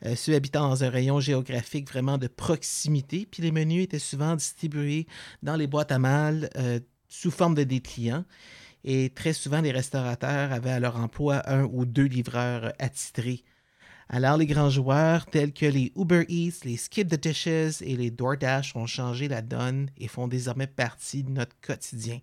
euh, 0.05 0.15
ceux 0.15 0.35
habitant 0.35 0.69
dans 0.69 0.83
un 0.83 0.89
rayon 0.89 1.19
géographique 1.19 1.89
vraiment 1.89 2.17
de 2.17 2.27
proximité, 2.27 3.27
puis 3.29 3.43
les 3.43 3.51
menus 3.51 3.83
étaient 3.83 3.99
souvent 3.99 4.35
distribués 4.35 5.05
dans 5.43 5.57
les 5.57 5.67
boîtes 5.67 5.91
à 5.91 5.99
mal 5.99 6.49
euh, 6.55 6.79
sous 7.09 7.31
forme 7.31 7.55
de 7.55 7.63
des 7.63 7.81
clients. 7.81 8.23
Et 8.83 9.09
très 9.09 9.33
souvent, 9.33 9.61
les 9.61 9.71
restaurateurs 9.71 10.53
avaient 10.53 10.71
à 10.71 10.79
leur 10.79 10.95
emploi 10.95 11.41
un 11.49 11.63
ou 11.65 11.85
deux 11.85 12.05
livreurs 12.05 12.71
attitrés. 12.79 13.43
Alors, 14.07 14.37
les 14.37 14.47
grands 14.47 14.71
joueurs 14.71 15.27
tels 15.27 15.53
que 15.53 15.67
les 15.67 15.91
Uber 15.95 16.25
Eats, 16.29 16.63
les 16.63 16.77
Skip 16.77 17.07
the 17.09 17.21
Dishes 17.21 17.81
et 17.81 17.95
les 17.95 18.09
DoorDash 18.09 18.75
ont 18.75 18.87
changé 18.87 19.27
la 19.27 19.43
donne 19.43 19.89
et 19.97 20.07
font 20.07 20.27
désormais 20.27 20.65
partie 20.65 21.23
de 21.23 21.29
notre 21.29 21.55
quotidien. 21.61 22.19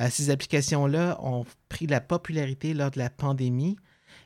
Euh, 0.00 0.08
ces 0.10 0.30
applications-là 0.30 1.18
ont 1.22 1.44
pris 1.68 1.86
la 1.86 2.00
popularité 2.00 2.72
lors 2.72 2.90
de 2.90 2.98
la 2.98 3.10
pandémie. 3.10 3.76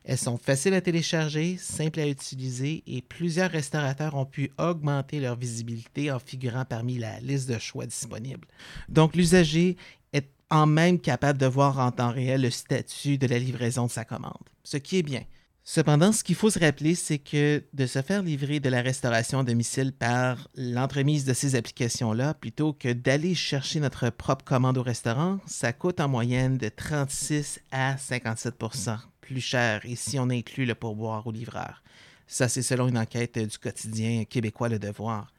Elles 0.05 0.19
sont 0.19 0.37
faciles 0.37 0.75
à 0.75 0.83
télécharger, 0.83 1.57
simples 1.59 2.01
à 2.01 2.07
utiliser 2.07 2.83
et 2.87 3.01
plusieurs 3.01 3.51
restaurateurs 3.51 4.15
ont 4.15 4.27
pu 4.27 4.51
augmenter 4.59 5.19
leur 5.19 5.37
visibilité 5.37 6.13
en 6.13 6.19
figurant 6.19 6.67
parmi 6.67 6.99
la 6.99 7.21
liste 7.21 7.49
de 7.49 7.59
choix 7.59 7.87
disponibles. 7.87 8.47
Donc, 8.91 9.17
l'usager 9.17 9.77
est 10.13 10.29
en 10.51 10.67
même 10.67 11.01
capable 11.01 11.39
de 11.39 11.47
voir 11.47 11.79
en 11.79 11.91
temps 11.91 12.13
réel 12.13 12.43
le 12.43 12.51
statut 12.51 13.17
de 13.17 13.27
la 13.27 13.39
livraison 13.39 13.87
de 13.87 13.91
sa 13.91 14.05
commande, 14.05 14.49
ce 14.63 14.77
qui 14.77 14.99
est 14.99 15.03
bien. 15.03 15.23
Cependant, 15.67 16.13
ce 16.13 16.23
qu'il 16.23 16.35
faut 16.35 16.51
se 16.51 16.59
rappeler, 16.59 16.95
c'est 16.95 17.19
que 17.19 17.65
de 17.73 17.87
se 17.87 18.03
faire 18.03 18.23
livrer 18.23 18.61
de 18.61 18.69
la 18.69 18.83
restauration 18.83 19.39
à 19.39 19.45
domicile 19.45 19.95
par 19.95 20.49
l'entremise 20.55 21.25
de 21.25 21.33
ces 21.33 21.55
applications-là, 21.55 22.35
plutôt 22.35 22.75
que 22.75 22.93
d'aller 22.93 23.35
chercher 23.35 23.81
notre 23.81 24.11
propre 24.11 24.45
commande 24.45 24.77
au 24.77 24.83
restaurant, 24.83 25.39
ça 25.47 25.73
coûte 25.73 26.01
en 26.01 26.09
moyenne 26.09 26.59
de 26.59 26.69
36 26.69 27.61
à 27.73 27.97
57 27.97 28.55
plus 29.25 29.41
cher, 29.41 29.81
et 29.85 29.97
si 29.97 30.19
on 30.19 30.31
inclut 30.31 30.67
le 30.67 30.75
pourboire 30.75 31.27
au 31.27 31.33
livreur. 31.33 31.83
Ça, 32.27 32.49
c'est 32.49 32.63
selon 32.63 32.89
une 32.89 32.99
enquête 32.99 33.39
du 33.39 33.59
quotidien 33.59 34.25
québécois 34.25 34.69
Le 34.69 34.79
Devoir. 34.79 35.33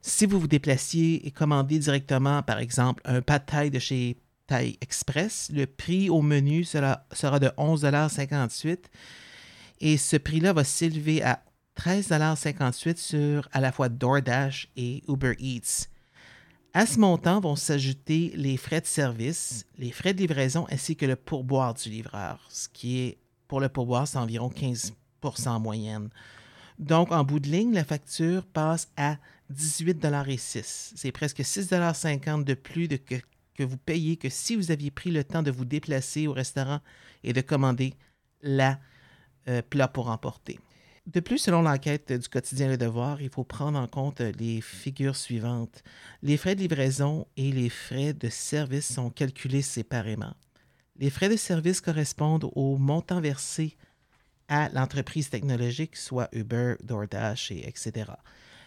Si 0.00 0.26
vous 0.26 0.40
vous 0.40 0.48
déplaciez 0.48 1.26
et 1.26 1.30
commandez 1.30 1.78
directement, 1.78 2.42
par 2.42 2.58
exemple, 2.58 3.02
un 3.04 3.20
pad 3.20 3.44
thai 3.46 3.70
de 3.70 3.78
chez 3.78 4.16
Thai 4.46 4.78
Express, 4.80 5.50
le 5.52 5.66
prix 5.66 6.08
au 6.08 6.22
menu 6.22 6.64
sera, 6.64 7.04
sera 7.12 7.38
de 7.38 7.48
11,58 7.58 8.78
et 9.80 9.96
ce 9.96 10.16
prix-là 10.16 10.52
va 10.52 10.64
s'élever 10.64 11.22
à 11.22 11.42
13,58 11.78 12.96
sur 12.96 13.48
à 13.52 13.60
la 13.60 13.72
fois 13.72 13.88
DoorDash 13.88 14.68
et 14.76 15.02
Uber 15.08 15.34
Eats. 15.38 15.88
À 16.78 16.86
ce 16.86 17.00
montant 17.00 17.40
vont 17.40 17.56
s'ajouter 17.56 18.32
les 18.36 18.56
frais 18.56 18.80
de 18.80 18.86
service, 18.86 19.66
les 19.78 19.90
frais 19.90 20.14
de 20.14 20.20
livraison 20.20 20.64
ainsi 20.70 20.94
que 20.94 21.06
le 21.06 21.16
pourboire 21.16 21.74
du 21.74 21.90
livreur, 21.90 22.38
ce 22.48 22.68
qui 22.68 23.00
est 23.00 23.18
pour 23.48 23.58
le 23.58 23.68
pourboire, 23.68 24.06
c'est 24.06 24.16
environ 24.16 24.48
15% 24.48 24.92
en 25.48 25.58
moyenne. 25.58 26.08
Donc, 26.78 27.10
en 27.10 27.24
bout 27.24 27.40
de 27.40 27.48
ligne, 27.48 27.74
la 27.74 27.82
facture 27.82 28.46
passe 28.46 28.92
à 28.96 29.16
18,06 29.52 30.92
C'est 30.94 31.10
presque 31.10 31.40
6,50 31.40 32.44
de 32.44 32.54
plus 32.54 32.86
que, 32.86 33.16
que 33.56 33.64
vous 33.64 33.76
payez 33.76 34.16
que 34.16 34.28
si 34.28 34.54
vous 34.54 34.70
aviez 34.70 34.92
pris 34.92 35.10
le 35.10 35.24
temps 35.24 35.42
de 35.42 35.50
vous 35.50 35.64
déplacer 35.64 36.28
au 36.28 36.32
restaurant 36.32 36.78
et 37.24 37.32
de 37.32 37.40
commander 37.40 37.94
la 38.40 38.78
euh, 39.48 39.62
plat 39.68 39.88
pour 39.88 40.10
emporter. 40.10 40.60
De 41.08 41.20
plus, 41.20 41.38
selon 41.38 41.62
l'enquête 41.62 42.12
du 42.12 42.28
quotidien 42.28 42.68
Le 42.68 42.76
Devoir, 42.76 43.22
il 43.22 43.30
faut 43.30 43.42
prendre 43.42 43.78
en 43.78 43.86
compte 43.86 44.20
les 44.20 44.60
figures 44.60 45.16
suivantes. 45.16 45.82
Les 46.22 46.36
frais 46.36 46.54
de 46.54 46.60
livraison 46.60 47.26
et 47.38 47.50
les 47.50 47.70
frais 47.70 48.12
de 48.12 48.28
service 48.28 48.92
sont 48.92 49.08
calculés 49.08 49.62
séparément. 49.62 50.34
Les 50.98 51.08
frais 51.08 51.30
de 51.30 51.36
service 51.36 51.80
correspondent 51.80 52.50
au 52.54 52.76
montant 52.76 53.22
versé 53.22 53.78
à 54.48 54.68
l'entreprise 54.74 55.30
technologique, 55.30 55.96
soit 55.96 56.28
Uber, 56.32 56.74
DoorDash, 56.84 57.52
et 57.52 57.66
etc. 57.66 58.10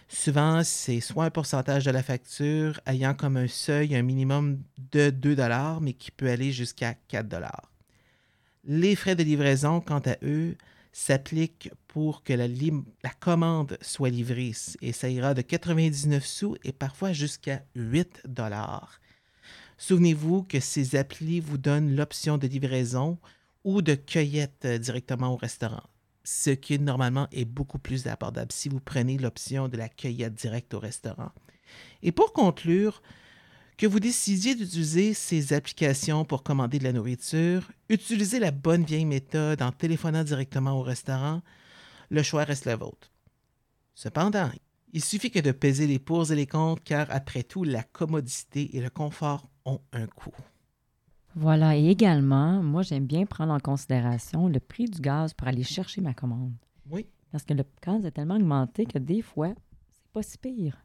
Souvent, 0.08 0.64
c'est 0.64 1.00
soit 1.00 1.26
un 1.26 1.30
pourcentage 1.30 1.86
de 1.86 1.92
la 1.92 2.02
facture 2.02 2.82
ayant 2.88 3.14
comme 3.14 3.38
un 3.38 3.48
seuil 3.48 3.96
un 3.96 4.02
minimum 4.02 4.64
de 4.92 5.12
2 5.12 5.36
mais 5.80 5.94
qui 5.94 6.10
peut 6.10 6.32
aller 6.32 6.52
jusqu'à 6.52 6.96
4 7.08 7.28
Les 8.64 8.96
frais 8.96 9.16
de 9.16 9.22
livraison, 9.22 9.80
quant 9.80 10.02
à 10.08 10.16
eux, 10.24 10.56
s'applique 10.92 11.72
pour 11.88 12.24
que 12.24 12.34
la, 12.34 12.48
commande 13.20 13.78
soit 13.82 14.10
livrée 14.10 14.54
et 14.82 14.92
ça 14.92 15.10
ira 15.10 15.34
de 15.34 15.42
99 15.42 16.26
sous 16.26 16.56
et 16.64 16.72
parfois 16.72 17.14
jusqu'à 17.14 17.64
8 17.76 18.22
dollars. 18.28 19.00
Souvenez-vous 19.78 20.44
que 20.44 20.60
ces 20.60 20.96
applis 20.96 21.40
vous 21.40 21.58
donnent 21.58 21.96
l'option 21.96 22.38
de 22.38 22.48
livraison 22.48 23.18
ou 23.64 23.82
de 23.82 23.96
cueillette 23.96 24.66
euh, 24.66 24.78
directement 24.78 25.34
au 25.34 25.38
restaurant, 25.38 25.84
ce 26.24 26.52
qui 26.52 26.78
normalement 26.80 27.28
est 27.32 27.46
beaucoup 27.46 27.80
plus 27.80 28.08
abordable 28.08 28.52
si 28.52 28.70
vous 28.70 28.80
prenez 28.80 29.18
l'option 29.18 29.70
de 29.70 29.78
la 29.78 29.90
cueillette 29.90 30.36
directe 30.36 30.74
au 30.74 30.80
restaurant. 30.80 31.32
Et 32.04 32.12
pour 32.12 32.34
conclure, 32.34 33.02
que 33.82 33.88
vous 33.88 34.00
décidiez 34.00 34.54
d'utiliser 34.54 35.16
ces 35.16 35.54
applications 35.54 36.24
pour 36.24 36.44
commander 36.44 36.78
de 36.78 36.84
la 36.84 36.94
nourriture, 36.94 37.68
utilisez 37.90 38.38
la 38.38 38.52
bonne 38.52 38.84
vieille 38.84 39.06
méthode 39.06 39.64
en 39.64 39.72
téléphonant 39.72 40.24
directement 40.24 40.74
au 40.74 40.84
restaurant, 40.84 41.42
le 42.12 42.22
choix 42.22 42.44
reste 42.44 42.66
le 42.66 42.76
vôtre. 42.76 43.12
Cependant, 43.96 44.52
il 44.94 45.04
suffit 45.04 45.32
que 45.32 45.40
de 45.40 45.52
peser 45.52 45.88
les 45.88 45.98
pour 45.98 46.32
et 46.32 46.36
les 46.36 46.46
contre 46.46 46.84
car 46.84 47.08
après 47.10 47.42
tout, 47.42 47.64
la 47.64 47.82
commodité 47.82 48.78
et 48.78 48.82
le 48.82 48.92
confort 48.92 49.50
ont 49.66 49.82
un 49.94 50.06
coût. 50.06 50.36
Voilà, 51.34 51.76
et 51.76 51.88
également, 51.88 52.62
moi 52.62 52.84
j'aime 52.84 53.08
bien 53.08 53.26
prendre 53.26 53.52
en 53.52 53.60
considération 53.60 54.48
le 54.48 54.60
prix 54.60 54.86
du 54.86 55.02
gaz 55.02 55.34
pour 55.34 55.48
aller 55.48 55.64
chercher 55.64 56.02
ma 56.02 56.14
commande. 56.14 56.54
Oui. 56.88 57.08
Parce 57.32 57.46
que 57.46 57.56
le 57.56 57.64
gaz 57.84 58.06
est 58.06 58.12
tellement 58.12 58.36
augmenté 58.36 58.86
que 58.86 59.00
des 59.00 59.24
fois, 59.24 59.56
c'est 59.90 60.12
pas 60.14 60.22
si 60.22 60.38
pire. 60.38 60.78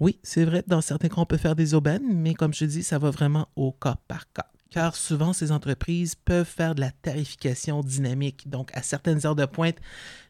Oui, 0.00 0.18
c'est 0.22 0.44
vrai, 0.44 0.62
dans 0.66 0.80
certains 0.80 1.08
cas, 1.08 1.16
on 1.18 1.26
peut 1.26 1.36
faire 1.36 1.56
des 1.56 1.74
aubaines, 1.74 2.14
mais 2.22 2.34
comme 2.34 2.54
je 2.54 2.64
dis, 2.64 2.82
ça 2.82 2.98
va 2.98 3.10
vraiment 3.10 3.48
au 3.56 3.72
cas 3.72 3.96
par 4.06 4.30
cas. 4.32 4.46
Car 4.70 4.94
souvent, 4.96 5.32
ces 5.32 5.50
entreprises 5.50 6.14
peuvent 6.14 6.46
faire 6.46 6.74
de 6.74 6.80
la 6.80 6.90
tarification 6.90 7.82
dynamique. 7.82 8.48
Donc, 8.48 8.70
à 8.76 8.82
certaines 8.82 9.24
heures 9.26 9.34
de 9.34 9.46
pointe, 9.46 9.78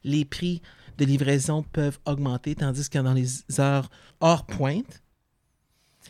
les 0.04 0.24
prix 0.24 0.62
de 0.96 1.04
livraison 1.04 1.62
peuvent 1.64 1.98
augmenter, 2.06 2.54
tandis 2.54 2.88
que 2.88 2.98
dans 2.98 3.14
les 3.14 3.28
heures 3.60 3.90
hors 4.20 4.46
pointe, 4.46 5.02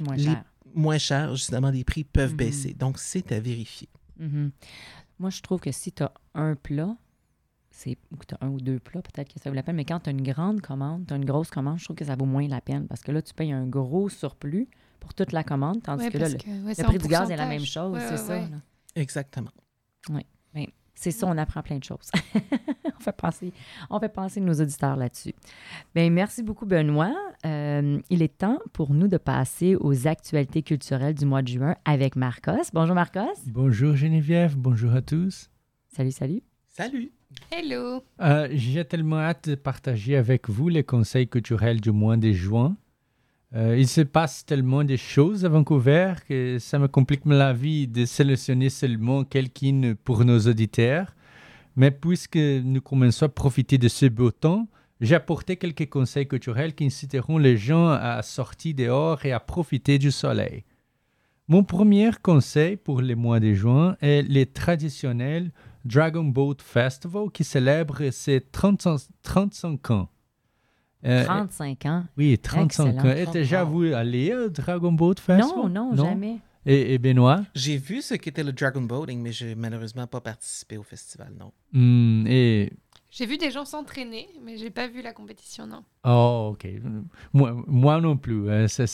moins 0.01 0.17
cher. 0.19 0.45
moins 0.75 1.35
justement, 1.35 1.71
les 1.71 1.85
prix 1.85 2.05
peuvent 2.05 2.33
Mhm. 2.33 2.37
baisser. 2.37 2.75
Donc, 2.75 2.99
c'est 2.99 3.33
à 3.33 3.41
vérifier. 3.41 3.89
Mhm. 4.19 4.53
Moi, 5.19 5.31
je 5.31 5.41
trouve 5.41 5.61
que 5.61 5.73
si 5.73 5.91
tu 5.91 6.03
as 6.03 6.13
un 6.35 6.55
plat, 6.55 6.97
c'est 7.79 7.97
ou 8.13 8.17
que 8.17 8.27
tu 8.27 8.35
as 8.35 8.45
un 8.45 8.49
ou 8.49 8.61
deux 8.61 8.81
plats, 8.81 9.03
peut-être 9.03 9.33
que 9.33 9.39
ça 9.41 9.51
vaut 9.51 9.57
la 9.57 9.63
peine. 9.63 9.77
Mais 9.77 9.85
quand 9.85 10.01
tu 10.01 10.09
as 10.09 10.13
une 10.13 10.23
grande 10.23 10.61
commande, 10.61 11.07
tu 11.07 11.15
as 11.15 11.17
une 11.17 11.25
grosse 11.25 11.51
commande, 11.51 11.79
je 11.79 11.85
trouve 11.85 11.97
que 11.97 12.05
ça 12.05 12.17
vaut 12.17 12.25
moins 12.27 12.47
la 12.49 12.61
peine 12.61 12.89
parce 12.89 13.03
que 13.03 13.13
là, 13.13 13.23
tu 13.23 13.33
payes 13.35 13.53
un 13.53 13.67
gros 13.67 14.09
surplus 14.09 14.69
pour 14.99 15.15
toute 15.15 15.31
la 15.33 15.45
commande, 15.45 15.83
tandis 15.83 16.05
Ouais, 16.05 16.11
que 16.11 16.19
là, 16.19 16.29
le, 16.29 16.37
que, 16.37 16.49
ouais, 16.49 16.69
le 16.69 16.75
c'est 16.75 16.85
en 16.85 16.89
prix 16.89 16.99
du 16.99 17.07
gaz 17.09 17.31
est 17.31 17.37
la 17.37 17.47
même 17.47 17.65
chose, 17.65 17.95
Ouais, 17.95 18.01
c'est 18.01 18.11
ouais, 18.13 18.17
ça. 18.17 18.33
ouais. 18.35 18.49
là. 18.51 18.61
Exactement. 18.97 19.51
C'est 21.01 21.13
ça, 21.13 21.29
on 21.29 21.39
apprend 21.39 21.63
plein 21.63 21.79
de 21.79 21.85
choses. 21.85 22.11
on, 22.35 23.01
fait 23.01 23.13
penser, 23.13 23.53
on 23.89 24.01
fait 24.01 24.09
penser 24.09 24.41
nos 24.41 24.55
auditeurs 24.55 24.97
là-dessus. 24.97 25.33
Bien, 25.95 26.11
merci 26.11 26.43
beaucoup, 26.43 26.67
Benoît. 26.67 27.15
Euh, 27.47 28.01
il 28.11 28.21
est 28.21 28.37
temps 28.37 28.59
pour 28.73 28.93
nous 28.93 29.07
de 29.07 29.17
passer 29.17 29.77
aux 29.77 30.09
actualités 30.09 30.65
culturelles 30.65 31.15
du 31.15 31.25
mois 31.25 31.43
de 31.43 31.47
juin 31.47 31.77
avec 31.85 32.17
Marcos. 32.17 32.71
Bonjour, 32.73 32.97
Marcos. 32.97 33.39
Bonjour 33.47 33.95
Geneviève, 33.95 34.57
bonjour 34.57 34.93
à 34.93 35.01
tous. 35.01 35.51
Salut, 35.87 36.11
salut. 36.11 36.43
Salut! 36.67 37.13
Hello! 37.51 38.03
Euh, 38.21 38.49
J'ai 38.53 38.85
tellement 38.85 39.19
hâte 39.19 39.51
de 39.51 39.55
partager 39.55 40.17
avec 40.17 40.49
vous 40.49 40.69
les 40.69 40.83
conseils 40.83 41.29
culturels 41.29 41.81
du 41.81 41.91
mois 41.91 42.17
de 42.17 42.33
juin. 42.33 42.77
Euh, 43.55 43.77
il 43.79 43.89
se 43.89 44.01
passe 44.01 44.45
tellement 44.47 44.85
de 44.85 44.97
choses 44.97 45.45
à 45.45 45.49
Vancouver 45.49 46.15
que 46.27 46.59
ça 46.59 46.79
me 46.79 46.89
complique 46.89 47.27
la 47.27 47.53
vie 47.53 47.87
de 47.87 48.05
sélectionner 48.05 48.71
seulement 48.71 49.25
quelques-unes 49.25 49.95
pour 49.95 50.25
nos 50.25 50.39
auditeurs. 50.41 51.15
Mais 51.77 51.91
puisque 51.91 52.37
nous 52.37 52.81
commençons 52.81 53.27
à 53.27 53.29
profiter 53.29 53.79
de 53.79 53.89
ce 53.89 54.07
beau 54.07 54.31
temps, 54.31 54.67
j'ai 55.01 55.15
apporté 55.15 55.57
quelques 55.57 55.89
conseils 55.89 56.27
culturels 56.27 56.75
qui 56.75 56.87
inciteront 56.87 57.39
les 57.39 57.57
gens 57.57 57.89
à 57.89 58.21
sortir 58.23 58.75
dehors 58.75 59.25
et 59.25 59.33
à 59.33 59.41
profiter 59.41 59.99
du 59.99 60.11
soleil. 60.11 60.65
Mon 61.47 61.63
premier 61.63 62.11
conseil 62.23 62.77
pour 62.77 63.01
le 63.01 63.15
mois 63.15 63.41
de 63.41 63.55
juin 63.55 63.97
est 64.03 64.23
le 64.23 64.45
traditionnel 64.45 65.51
Dragon 65.89 66.25
Boat 66.25 66.57
Festival 66.63 67.31
qui 67.33 67.45
célèbre 67.45 68.11
ses 68.11 68.41
35, 68.41 69.01
35 69.23 69.91
ans. 69.91 70.09
Euh, 71.05 71.25
35 71.25 71.87
ans. 71.87 72.05
oui, 72.17 72.37
35 72.39 72.65
Excellent. 72.89 73.05
ans. 73.09 73.17
Et 73.17 73.27
déjà 73.27 73.65
vous 73.65 73.85
allez 73.85 74.35
au 74.35 74.49
Dragon 74.49 74.93
Boat 74.93 75.15
Festival? 75.21 75.71
Non, 75.71 75.95
non, 75.95 75.97
jamais. 75.97 76.39
Et, 76.67 76.95
et 76.95 76.99
Benoît? 76.99 77.43
J'ai 77.55 77.77
vu 77.79 78.03
ce 78.03 78.15
qu'était 78.15 78.43
le 78.45 78.53
Dragon 78.53 78.83
Boating, 78.83 79.23
mais 79.23 79.33
j'ai 79.33 79.55
malheureusement 79.55 80.07
pas 80.07 80.21
participé 80.21 80.77
au 80.77 80.83
festival, 80.83 81.33
non. 81.39 81.53
Hmm, 81.73 82.27
et 82.27 82.73
J'ai 83.11 83.25
vu 83.27 83.39
des 83.39 83.51
gens 83.51 83.65
s'entraîner, 83.65 84.29
mais 84.45 84.59
j'ai 84.59 84.71
pas 84.71 84.87
vu 84.87 85.01
la 85.01 85.13
compétition, 85.13 85.67
non. 85.67 85.83
Oh, 86.05 86.51
ok. 86.53 86.69
Moi, 87.33 87.57
moi 87.67 88.01
non 88.01 88.17
plus. 88.17 88.51
hein. 88.51 88.69
Ce, 88.69 88.85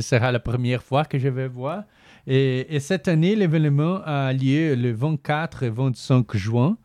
sera 0.00 0.30
la 0.30 0.40
première 0.40 0.82
fois 0.82 1.04
que 1.04 1.18
je 1.18 1.28
vais 1.28 1.48
voir. 1.48 1.84
Et, 2.26 2.74
et 2.74 2.80
cette 2.80 3.08
année, 3.08 3.34
l'événement 3.34 4.00
a 4.04 4.32
lieu 4.32 4.74
le 4.74 4.92
24 4.92 5.62
et 5.62 5.70
25 5.70 6.36
juin. 6.36 6.76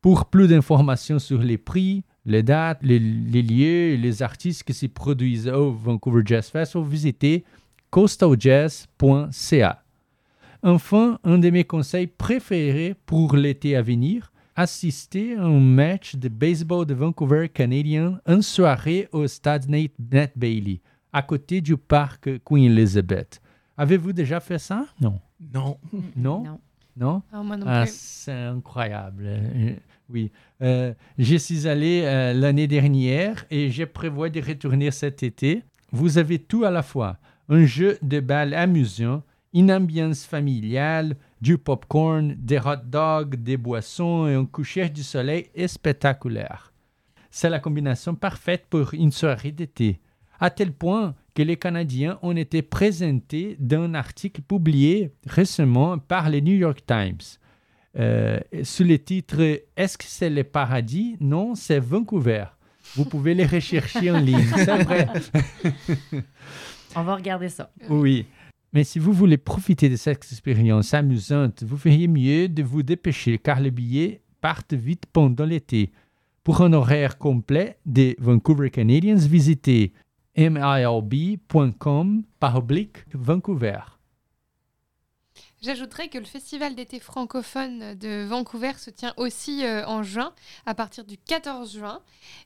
Pour 0.01 0.25
plus 0.25 0.47
d'informations 0.47 1.17
sur 1.17 1.39
les 1.39 1.57
prix, 1.57 2.03
les 2.25 2.43
dates, 2.43 2.83
les, 2.83 2.99
lieux 2.99 3.93
et 3.93 3.97
les 3.97 4.21
artistes 4.21 4.63
qui 4.63 4.73
s'y 4.73 4.87
produisent 4.87 5.47
au 5.47 5.71
Vancouver 5.71 6.21
Jazz 6.23 6.47
Festival, 6.49 6.87
visitez 6.87 7.43
coastaljazz.ca. 7.89 9.83
Enfin, 10.63 11.19
un 11.23 11.39
de 11.39 11.49
mes 11.49 11.63
conseils 11.63 12.05
préférés 12.05 12.95
pour 13.07 13.35
l'été 13.35 13.75
à 13.75 13.81
venir, 13.81 14.31
assister 14.55 15.35
à 15.35 15.45
un 15.45 15.59
match 15.59 16.15
de 16.15 16.29
baseball 16.29 16.85
de 16.85 16.93
Vancouver 16.93 17.49
canadien 17.49 18.19
en 18.27 18.43
soirée 18.43 19.07
au 19.11 19.25
stade 19.25 19.67
Nate, 19.69 19.93
Nat 20.11 20.29
Bailey 20.35 20.81
à 21.13 21.21
côté 21.21 21.61
du 21.61 21.77
parc 21.77 22.29
Queen 22.43 22.71
Elizabeth. 22.71 23.41
Avez-vous 23.77 24.13
déjà 24.13 24.39
fait 24.39 24.59
ça? 24.59 24.85
Non. 24.99 25.19
Non. 25.53 25.77
Non? 26.15 26.43
Non. 26.43 26.59
Non? 26.97 27.21
Ah, 27.31 27.41
moi 27.41 27.57
non 27.57 27.65
Ah, 27.67 27.83
plus. 27.83 27.93
c'est 27.95 28.31
incroyable. 28.33 29.23
Euh, 29.27 29.73
Oui. 30.09 30.29
Euh, 30.61 30.93
je 31.17 31.37
suis 31.37 31.67
allé 31.67 32.01
euh, 32.03 32.33
l'année 32.33 32.67
dernière 32.67 33.45
et 33.49 33.71
je 33.71 33.85
prévois 33.85 34.29
de 34.29 34.41
retourner 34.41 34.91
cet 34.91 35.23
été. 35.23 35.63
Vous 35.93 36.17
avez 36.17 36.37
tout 36.37 36.65
à 36.65 36.69
la 36.71 36.83
fois. 36.83 37.17
Un 37.47 37.65
jeu 37.65 37.97
de 38.01 38.19
balles 38.19 38.53
amusant, 38.53 39.23
une 39.53 39.71
ambiance 39.71 40.25
familiale, 40.25 41.15
du 41.41 41.57
popcorn, 41.57 42.35
des 42.37 42.59
hot 42.59 42.83
dogs, 42.85 43.35
des 43.35 43.57
boissons 43.57 44.27
et 44.27 44.35
un 44.35 44.45
coucher 44.45 44.89
du 44.89 45.01
soleil 45.03 45.49
spectaculaire. 45.67 46.71
C'est 47.29 47.49
la 47.49 47.59
combinaison 47.59 48.13
parfaite 48.15 48.65
pour 48.69 48.93
une 48.93 49.11
soirée 49.11 49.51
d'été 49.51 49.99
à 50.41 50.49
tel 50.49 50.73
point 50.73 51.15
que 51.35 51.43
les 51.43 51.55
Canadiens 51.55 52.19
ont 52.23 52.35
été 52.35 52.63
présentés 52.63 53.55
dans 53.59 53.83
un 53.83 53.93
article 53.93 54.41
publié 54.41 55.13
récemment 55.25 55.97
par 55.99 56.29
le 56.29 56.39
New 56.41 56.55
York 56.55 56.81
Times. 56.85 57.37
Euh, 57.97 58.39
sous 58.63 58.83
le 58.83 58.97
titre 58.97 59.61
Est-ce 59.77 59.97
que 59.97 60.05
c'est 60.05 60.29
le 60.29 60.43
paradis? 60.43 61.15
Non, 61.19 61.55
c'est 61.55 61.79
Vancouver. 61.79 62.45
Vous 62.95 63.05
pouvez 63.05 63.35
les 63.35 63.45
rechercher 63.45 64.11
en 64.11 64.19
ligne, 64.19 64.47
c'est 64.55 64.83
vrai. 64.83 65.07
On 66.95 67.03
va 67.03 67.15
regarder 67.15 67.47
ça. 67.47 67.71
Oui. 67.87 68.25
Mais 68.73 68.83
si 68.83 68.97
vous 68.99 69.13
voulez 69.13 69.37
profiter 69.37 69.89
de 69.89 69.95
cette 69.95 70.23
expérience 70.23 70.93
amusante, 70.93 71.63
vous 71.63 71.77
feriez 71.77 72.07
mieux 72.07 72.49
de 72.49 72.63
vous 72.63 72.81
dépêcher 72.81 73.37
car 73.37 73.59
les 73.59 73.71
billets 73.71 74.21
partent 74.41 74.73
vite 74.73 75.05
pendant 75.13 75.45
l'été. 75.45 75.91
Pour 76.43 76.61
un 76.61 76.73
horaire 76.73 77.19
complet 77.19 77.77
des 77.85 78.15
Vancouver 78.19 78.71
Canadians, 78.71 79.17
visitez 79.17 79.93
milb.com 80.35 82.23
par 82.39 82.55
oblique 82.55 83.05
Vancouver. 83.13 83.79
J'ajouterais 85.61 86.07
que 86.07 86.17
le 86.17 86.25
festival 86.25 86.73
d'été 86.73 86.99
francophone 86.99 87.93
de 87.93 88.25
Vancouver 88.25 88.73
se 88.77 88.89
tient 88.89 89.13
aussi 89.17 89.63
euh, 89.63 89.85
en 89.85 90.01
juin, 90.01 90.33
à 90.65 90.73
partir 90.73 91.05
du 91.05 91.19
14 91.19 91.71
juin, 91.71 92.01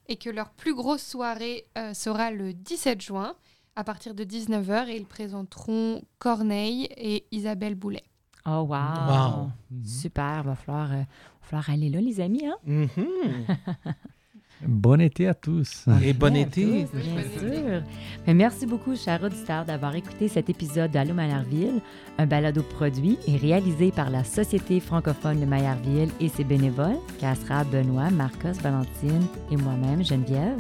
et 0.10 0.18
que 0.18 0.30
leur 0.30 0.50
plus 0.50 0.76
grosse 0.76 1.02
soirée 1.02 1.66
euh, 1.78 1.94
sera 1.94 2.32
le 2.32 2.54
17 2.54 3.02
juin, 3.02 3.36
à 3.78 3.86
partir 3.86 4.16
de 4.16 4.26
19h, 4.26 4.90
et 4.90 4.98
ils 4.98 5.06
présenteront 5.06 6.04
Corneille 6.20 6.90
et 6.98 7.26
Isabelle 7.32 7.76
Boulet. 7.76 8.04
Oh, 8.46 8.68
wow. 8.70 8.76
Wow. 9.08 9.50
Super. 9.86 10.44
Va 10.44 10.56
falloir, 10.56 10.92
euh, 10.92 10.98
va 10.98 11.06
falloir 11.42 11.70
aller 11.70 11.90
là, 11.90 12.02
les 12.02 12.20
amis. 12.20 12.46
Hein? 12.46 12.58
Mhm. 12.66 13.48
Bon 14.62 15.02
été 15.02 15.28
à 15.28 15.34
tous. 15.34 15.86
Et 16.02 16.14
bon 16.14 16.36
été. 16.36 16.86
tous, 16.86 16.98
bien 16.98 17.22
sûr. 17.40 17.84
Mais 18.26 18.34
merci 18.34 18.66
beaucoup, 18.66 18.96
chers 18.96 19.22
auditeurs, 19.24 19.66
d'avoir 19.66 19.96
écouté 19.96 20.28
cet 20.28 20.50
épisode 20.50 20.92
d'Allô 20.92 21.14
Maillardville, 21.14 21.82
un 22.18 22.26
balado 22.26 22.64
produit 22.64 23.18
et 23.28 23.38
réalisé 23.38 23.92
par 23.92 24.10
la 24.10 24.24
Société 24.24 24.80
francophone 24.80 25.42
de 25.42 25.46
Maillardville 25.46 26.10
et 26.20 26.30
ses 26.30 26.44
bénévoles, 26.44 26.98
Cassera, 27.20 27.64
Benoît, 27.66 28.10
Marcos, 28.12 28.60
Valentine 28.62 29.28
et 29.52 29.58
moi-même, 29.58 30.04
Geneviève. 30.04 30.58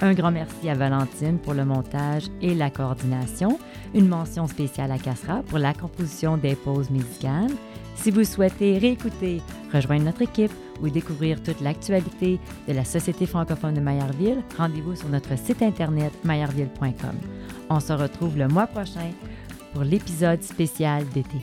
Un 0.00 0.12
grand 0.12 0.30
merci 0.30 0.68
à 0.68 0.74
Valentine 0.74 1.38
pour 1.38 1.54
le 1.54 1.64
montage 1.64 2.24
et 2.42 2.54
la 2.54 2.68
coordination. 2.68 3.58
Une 3.94 4.08
mention 4.08 4.46
spéciale 4.46 4.92
à 4.92 4.98
Cassera 4.98 5.42
pour 5.44 5.58
la 5.58 5.72
composition 5.72 6.36
des 6.36 6.54
pauses 6.54 6.90
musicales. 6.90 7.52
Si 7.94 8.10
vous 8.10 8.24
souhaitez 8.24 8.76
réécouter, 8.76 9.40
rejoindre 9.72 10.04
notre 10.04 10.22
équipe 10.22 10.52
ou 10.82 10.88
découvrir 10.88 11.42
toute 11.42 11.60
l'actualité 11.60 12.38
de 12.68 12.72
la 12.72 12.84
Société 12.84 13.26
francophone 13.26 13.74
de 13.74 13.80
Maillardville, 13.80 14.42
rendez-vous 14.56 14.96
sur 14.96 15.08
notre 15.08 15.36
site 15.38 15.62
internet 15.62 16.12
maillardville.com. 16.24 17.16
On 17.70 17.80
se 17.80 17.92
retrouve 17.92 18.36
le 18.36 18.48
mois 18.48 18.66
prochain 18.66 19.10
pour 19.72 19.82
l'épisode 19.82 20.42
spécial 20.42 21.06
d'été. 21.08 21.38